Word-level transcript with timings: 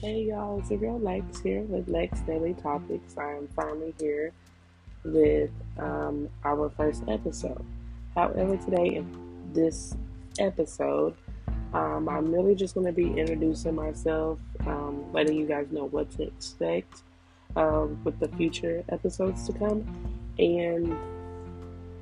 Hey 0.00 0.22
y'all, 0.28 0.58
it's 0.58 0.70
your 0.70 0.80
girl 0.80 0.98
Lex 0.98 1.42
here 1.42 1.60
with 1.60 1.86
Lex 1.86 2.20
Daily 2.20 2.54
Topics. 2.54 3.18
I 3.18 3.34
am 3.34 3.48
finally 3.48 3.92
here 4.00 4.32
with 5.04 5.50
um, 5.76 6.30
our 6.42 6.70
first 6.70 7.02
episode. 7.06 7.62
However, 8.14 8.56
today 8.56 8.94
in 8.94 9.52
this 9.52 9.94
episode, 10.38 11.14
um, 11.74 12.08
I'm 12.08 12.32
really 12.32 12.54
just 12.54 12.72
going 12.72 12.86
to 12.86 12.94
be 12.94 13.08
introducing 13.08 13.74
myself, 13.74 14.38
um, 14.60 15.12
letting 15.12 15.36
you 15.36 15.44
guys 15.44 15.66
know 15.70 15.84
what 15.84 16.10
to 16.12 16.22
expect 16.22 17.02
um, 17.54 18.02
with 18.02 18.18
the 18.20 18.28
future 18.28 18.82
episodes 18.88 19.46
to 19.48 19.52
come, 19.52 19.84
and 20.38 20.96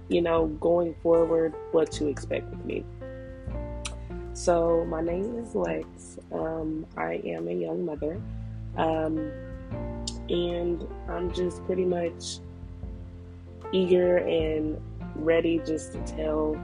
you 0.09 0.23
know, 0.23 0.47
going 0.61 0.95
forward, 1.03 1.53
what 1.73 1.91
to 1.93 2.07
expect 2.07 2.49
with 2.49 2.65
me. 2.65 2.85
So, 4.39 4.85
my 4.85 5.01
name 5.01 5.37
is 5.41 5.57
Lex. 5.57 6.17
Um, 6.31 6.87
I 6.97 7.15
am 7.25 7.49
a 7.49 7.53
young 7.53 7.85
mother. 7.85 8.23
Um, 8.77 9.33
and 10.31 10.87
I'm 11.09 11.33
just 11.35 11.65
pretty 11.67 11.85
much 11.85 12.39
eager 13.73 14.19
and 14.19 14.81
ready 15.17 15.61
just 15.67 15.93
to 15.95 15.99
tell, 16.03 16.57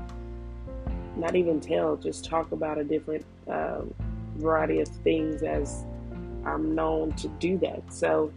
not 1.16 1.34
even 1.34 1.58
tell, 1.58 1.96
just 1.96 2.24
talk 2.24 2.52
about 2.52 2.78
a 2.78 2.84
different 2.84 3.26
um, 3.48 3.92
variety 4.36 4.78
of 4.78 4.86
things 4.86 5.42
as 5.42 5.84
I'm 6.46 6.76
known 6.76 7.10
to 7.14 7.26
do 7.26 7.58
that. 7.58 7.82
So, 7.92 8.32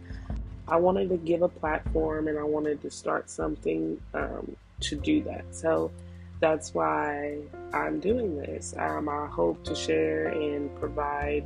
I 0.66 0.78
wanted 0.78 1.10
to 1.10 1.16
give 1.16 1.42
a 1.42 1.48
platform 1.48 2.26
and 2.26 2.40
I 2.40 2.42
wanted 2.42 2.82
to 2.82 2.90
start 2.90 3.30
something 3.30 4.00
um, 4.14 4.56
to 4.80 4.96
do 4.96 5.22
that. 5.22 5.44
So, 5.52 5.92
that's 6.40 6.74
why 6.74 7.38
I'm 7.72 8.00
doing 8.00 8.36
this. 8.38 8.74
Um, 8.78 9.08
I 9.08 9.26
hope 9.26 9.64
to 9.64 9.74
share 9.74 10.28
and 10.28 10.74
provide 10.78 11.44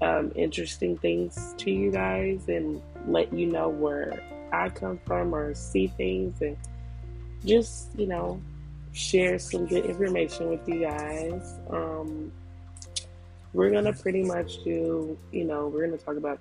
um, 0.00 0.32
interesting 0.34 0.96
things 0.98 1.54
to 1.58 1.70
you 1.70 1.90
guys 1.90 2.48
and 2.48 2.80
let 3.06 3.32
you 3.32 3.46
know 3.46 3.68
where 3.68 4.22
I 4.52 4.68
come 4.70 4.98
from 5.06 5.34
or 5.34 5.54
see 5.54 5.88
things 5.88 6.40
and 6.40 6.56
just, 7.44 7.88
you 7.98 8.06
know, 8.06 8.40
share 8.92 9.38
some 9.38 9.66
good 9.66 9.84
information 9.84 10.48
with 10.48 10.66
you 10.68 10.80
guys. 10.80 11.58
Um, 11.68 12.32
we're 13.52 13.70
going 13.70 13.84
to 13.84 13.92
pretty 13.92 14.22
much 14.22 14.62
do, 14.64 15.18
you 15.32 15.44
know, 15.44 15.68
we're 15.68 15.86
going 15.86 15.98
to 15.98 16.04
talk 16.04 16.16
about 16.16 16.38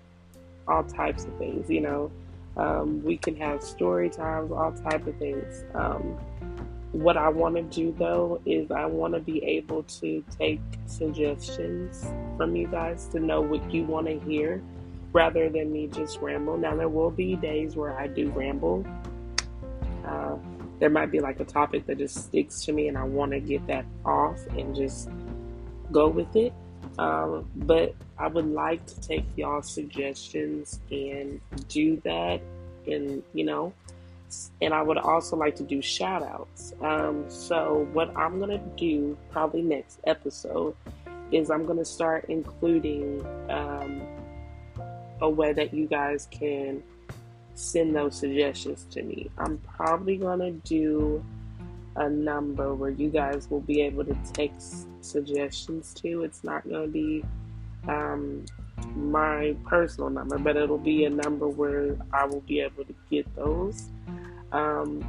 all 0.67 0.83
types 0.83 1.25
of 1.25 1.37
things, 1.37 1.69
you 1.69 1.81
know. 1.81 2.11
Um, 2.57 3.03
we 3.03 3.17
can 3.17 3.35
have 3.37 3.63
story 3.63 4.09
times, 4.09 4.51
all 4.51 4.71
type 4.71 5.07
of 5.07 5.15
things. 5.17 5.63
What 6.91 7.17
I 7.17 7.29
want 7.29 7.55
to 7.55 7.61
do 7.61 7.95
though 7.97 8.41
is 8.45 8.71
I 8.71 8.85
want 8.85 9.13
to 9.13 9.19
be 9.19 9.43
able 9.43 9.83
to 9.83 10.23
take 10.37 10.59
suggestions 10.87 12.03
from 12.35 12.55
you 12.55 12.67
guys 12.67 13.07
to 13.09 13.19
know 13.19 13.41
what 13.41 13.71
you 13.71 13.83
want 13.83 14.07
to 14.07 14.19
hear 14.19 14.61
rather 15.13 15.49
than 15.49 15.71
me 15.71 15.87
just 15.87 16.19
ramble. 16.19 16.57
Now, 16.57 16.75
there 16.75 16.89
will 16.89 17.11
be 17.11 17.35
days 17.35 17.75
where 17.75 17.97
I 17.97 18.07
do 18.07 18.29
ramble. 18.29 18.85
Uh, 20.05 20.35
there 20.79 20.89
might 20.89 21.11
be 21.11 21.19
like 21.19 21.39
a 21.39 21.45
topic 21.45 21.85
that 21.87 21.97
just 21.97 22.25
sticks 22.25 22.63
to 22.65 22.73
me 22.73 22.87
and 22.87 22.97
I 22.97 23.03
want 23.03 23.31
to 23.31 23.39
get 23.39 23.65
that 23.67 23.85
off 24.05 24.39
and 24.57 24.75
just 24.75 25.09
go 25.91 26.07
with 26.07 26.35
it. 26.35 26.53
Um, 26.97 27.49
but 27.55 27.95
I 28.17 28.27
would 28.27 28.47
like 28.47 28.85
to 28.87 28.99
take 29.01 29.25
y'all 29.35 29.61
suggestions 29.61 30.79
and 30.91 31.39
do 31.67 32.01
that 32.03 32.41
and, 32.87 33.23
you 33.33 33.45
know, 33.45 33.73
and 34.61 34.73
I 34.73 34.81
would 34.81 34.97
also 34.97 35.35
like 35.35 35.55
to 35.57 35.63
do 35.63 35.81
shout 35.81 36.23
outs. 36.23 36.73
Um, 36.81 37.25
so, 37.29 37.87
what 37.93 38.15
I'm 38.15 38.39
going 38.39 38.51
to 38.51 38.63
do 38.77 39.17
probably 39.31 39.61
next 39.61 39.99
episode 40.05 40.75
is 41.31 41.49
I'm 41.49 41.65
going 41.65 41.77
to 41.77 41.85
start 41.85 42.25
including 42.29 43.25
um, 43.49 44.01
a 45.21 45.29
way 45.29 45.53
that 45.53 45.73
you 45.73 45.85
guys 45.85 46.27
can 46.31 46.83
send 47.53 47.95
those 47.95 48.15
suggestions 48.15 48.85
to 48.91 49.03
me. 49.03 49.29
I'm 49.37 49.57
probably 49.59 50.17
going 50.17 50.39
to 50.39 50.51
do 50.67 51.23
a 51.95 52.09
number 52.09 52.73
where 52.73 52.89
you 52.91 53.09
guys 53.09 53.49
will 53.49 53.59
be 53.61 53.81
able 53.81 54.05
to 54.05 54.17
text 54.33 54.87
suggestions 55.01 55.93
to. 55.95 56.23
It's 56.23 56.43
not 56.43 56.67
going 56.67 56.85
to 56.85 56.91
be 56.91 57.23
um, 57.87 58.45
my 58.95 59.55
personal 59.65 60.09
number, 60.09 60.37
but 60.37 60.55
it'll 60.55 60.77
be 60.77 61.05
a 61.05 61.09
number 61.09 61.47
where 61.47 61.97
I 62.13 62.25
will 62.25 62.41
be 62.41 62.61
able 62.61 62.85
to 62.85 62.95
get 63.09 63.33
those. 63.35 63.89
Um, 64.51 65.03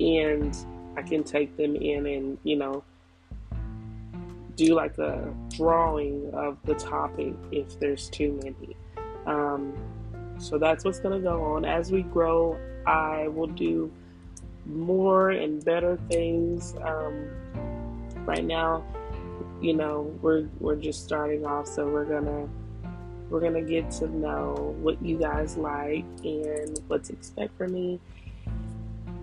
and 0.00 0.56
I 0.96 1.02
can 1.02 1.24
take 1.24 1.56
them 1.56 1.76
in 1.76 2.06
and, 2.06 2.38
you 2.42 2.56
know, 2.56 2.82
do 4.56 4.74
like 4.74 4.98
a 4.98 5.32
drawing 5.50 6.30
of 6.34 6.58
the 6.64 6.74
topic 6.74 7.34
if 7.50 7.78
there's 7.78 8.08
too 8.10 8.38
many. 8.42 8.76
Um, 9.26 9.74
so 10.38 10.58
that's 10.58 10.84
what's 10.84 10.98
going 10.98 11.20
to 11.20 11.26
go 11.26 11.42
on. 11.42 11.64
As 11.64 11.92
we 11.92 12.02
grow, 12.02 12.58
I 12.86 13.28
will 13.28 13.46
do 13.46 13.90
more 14.66 15.30
and 15.30 15.64
better 15.64 15.98
things. 16.08 16.74
Um, 16.82 17.30
right 18.26 18.44
now, 18.44 18.84
you 19.60 19.74
know, 19.74 20.12
we're 20.20 20.48
we're 20.58 20.76
just 20.76 21.04
starting 21.04 21.46
off, 21.46 21.66
so 21.66 21.88
we're 21.88 22.04
gonna 22.04 22.48
we're 23.30 23.40
gonna 23.40 23.62
get 23.62 23.90
to 23.92 24.08
know 24.08 24.74
what 24.80 25.02
you 25.04 25.16
guys 25.16 25.56
like 25.56 26.04
and 26.24 26.78
what 26.88 27.04
to 27.04 27.12
expect 27.12 27.56
from 27.56 27.72
me 27.72 28.00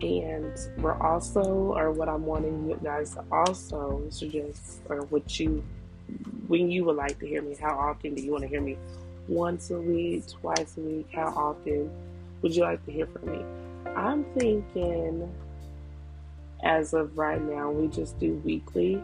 and 0.02 0.54
we're 0.78 1.00
also, 1.02 1.74
or 1.76 1.92
what 1.92 2.08
I'm 2.08 2.26
wanting 2.26 2.70
you 2.70 2.80
guys 2.84 3.16
to 3.16 3.24
also 3.32 4.04
suggest, 4.10 4.82
or 4.90 5.02
what 5.04 5.40
you, 5.40 5.64
when 6.48 6.70
you 6.70 6.86
would 6.86 6.96
like 6.96 7.20
to 7.20 7.28
hear 7.28 7.42
me, 7.42 7.56
how 7.56 7.78
often 7.78 8.16
do 8.16 8.22
you 8.22 8.32
want 8.32 8.44
to 8.44 8.48
hear 8.48 8.62
me? 8.62 8.78
Once 9.28 9.70
a 9.70 9.78
week, 9.78 10.28
twice 10.28 10.78
a 10.78 10.82
week? 10.82 11.08
How 11.14 11.28
often 11.28 11.92
would 12.42 12.56
you 12.56 12.64
like 12.64 12.84
to 12.86 12.92
hear 12.92 13.08
from 13.08 13.32
me? 13.32 13.46
I'm 13.96 14.24
thinking, 14.36 15.32
as 16.64 16.94
of 16.94 17.18
right 17.18 17.42
now, 17.42 17.70
we 17.70 17.88
just 17.88 18.20
do 18.20 18.36
weekly, 18.46 19.02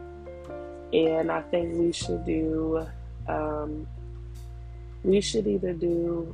and 0.93 1.31
I 1.31 1.41
think 1.41 1.75
we 1.77 1.91
should 1.91 2.25
do, 2.25 2.87
um, 3.27 3.87
we 5.03 5.21
should 5.21 5.45
either 5.45 5.73
do 5.73 6.33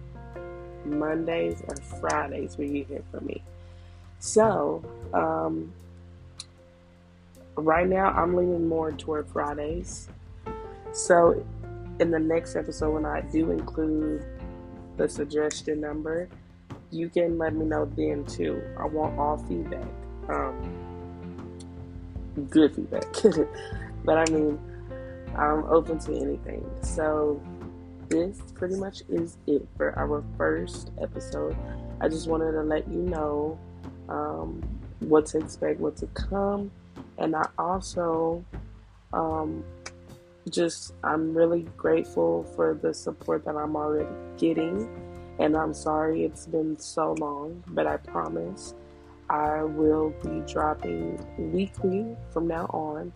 Mondays 0.85 1.61
or 1.67 1.75
Fridays 1.75 2.57
where 2.57 2.67
you 2.67 2.85
hear 2.85 3.03
from 3.11 3.25
me. 3.25 3.43
So, 4.21 4.83
um, 5.15 5.73
right 7.55 7.87
now 7.87 8.09
I'm 8.11 8.35
leaning 8.35 8.67
more 8.67 8.91
toward 8.91 9.27
Fridays. 9.27 10.09
So, 10.91 11.43
in 11.99 12.11
the 12.11 12.19
next 12.19 12.55
episode, 12.55 12.91
when 12.91 13.05
I 13.05 13.21
do 13.21 13.49
include 13.49 14.23
the 14.97 15.09
suggestion 15.09 15.81
number, 15.81 16.29
you 16.91 17.09
can 17.09 17.39
let 17.39 17.55
me 17.55 17.65
know 17.65 17.85
then 17.97 18.23
too. 18.25 18.61
I 18.77 18.85
want 18.85 19.17
all 19.17 19.39
feedback. 19.39 19.87
Um, 20.29 20.71
good 22.51 22.75
feedback. 22.75 23.11
but 24.05 24.19
I 24.19 24.31
mean, 24.31 24.59
I'm 25.35 25.63
open 25.63 25.97
to 25.97 26.15
anything. 26.15 26.63
So, 26.83 27.41
this 28.07 28.39
pretty 28.53 28.75
much 28.75 29.01
is 29.09 29.37
it 29.47 29.67
for 29.77 29.97
our 29.97 30.23
first 30.37 30.91
episode. 31.01 31.57
I 31.99 32.07
just 32.07 32.27
wanted 32.27 32.51
to 32.51 32.61
let 32.61 32.87
you 32.87 32.99
know 32.99 33.57
um, 34.11 34.61
what 34.99 35.25
to 35.27 35.39
expect, 35.39 35.79
what 35.79 35.97
to 35.97 36.07
come. 36.07 36.71
And 37.17 37.35
I 37.35 37.47
also 37.57 38.43
um, 39.13 39.63
just, 40.49 40.93
I'm 41.03 41.33
really 41.33 41.67
grateful 41.77 42.43
for 42.55 42.73
the 42.73 42.93
support 42.93 43.45
that 43.45 43.55
I'm 43.55 43.75
already 43.75 44.09
getting. 44.37 44.89
And 45.39 45.55
I'm 45.55 45.73
sorry 45.73 46.23
it's 46.25 46.45
been 46.45 46.77
so 46.77 47.13
long, 47.13 47.63
but 47.69 47.87
I 47.87 47.97
promise 47.97 48.75
I 49.29 49.63
will 49.63 50.13
be 50.23 50.41
dropping 50.51 51.25
weekly 51.51 52.15
from 52.31 52.47
now 52.47 52.65
on. 52.65 53.13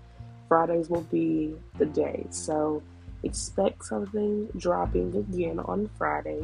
Fridays 0.48 0.90
will 0.90 1.02
be 1.02 1.56
the 1.78 1.86
day. 1.86 2.26
So 2.30 2.82
expect 3.24 3.84
something 3.84 4.48
dropping 4.58 5.16
again 5.16 5.59
on 5.59 5.90
Friday. 5.98 6.41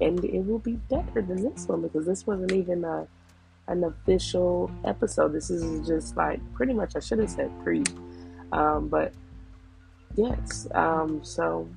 And 0.00 0.24
it 0.24 0.40
will 0.40 0.58
be 0.58 0.72
better 0.72 1.22
than 1.22 1.42
this 1.42 1.68
one 1.68 1.82
because 1.82 2.04
this 2.04 2.26
wasn't 2.26 2.52
even 2.52 2.84
a 2.84 3.06
an 3.68 3.84
official 3.84 4.70
episode. 4.84 5.32
This 5.32 5.50
is 5.50 5.86
just 5.86 6.16
like 6.16 6.40
pretty 6.54 6.74
much, 6.74 6.96
I 6.96 7.00
should 7.00 7.18
have 7.18 7.30
said 7.30 7.50
pre, 7.62 7.82
um, 8.52 8.88
but 8.88 9.12
yes. 10.16 10.68
Um, 10.72 11.22
so, 11.22 11.68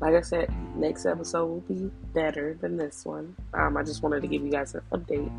like 0.00 0.14
I 0.14 0.20
said, 0.22 0.52
next 0.76 1.06
episode 1.06 1.46
will 1.46 1.60
be 1.60 1.90
better 2.14 2.56
than 2.60 2.76
this 2.76 3.04
one. 3.04 3.36
Um, 3.54 3.76
I 3.76 3.82
just 3.82 4.02
wanted 4.02 4.22
to 4.22 4.28
give 4.28 4.42
you 4.42 4.50
guys 4.50 4.74
an 4.74 4.82
update, 4.92 5.30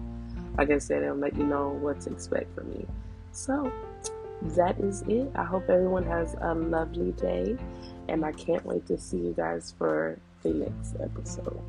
like 0.58 0.70
I 0.70 0.78
said, 0.78 1.04
and 1.04 1.20
let 1.20 1.36
you 1.36 1.46
know 1.46 1.70
what 1.70 2.02
to 2.02 2.12
expect 2.12 2.54
from 2.54 2.70
me. 2.70 2.86
So, 3.32 3.72
that 4.42 4.80
is 4.80 5.04
it. 5.04 5.32
I 5.36 5.44
hope 5.44 5.70
everyone 5.70 6.04
has 6.06 6.36
a 6.42 6.54
lovely 6.54 7.12
day, 7.14 7.56
and 8.10 8.26
I 8.26 8.32
can't 8.32 8.66
wait 8.66 8.86
to 8.88 8.98
see 8.98 9.18
you 9.18 9.34
guys 9.36 9.74
for 9.78 10.18
the 10.44 10.50
next 10.50 10.96
episode. 11.00 11.62